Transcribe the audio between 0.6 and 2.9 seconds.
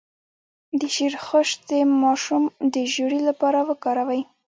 د شیرخشت د ماشوم د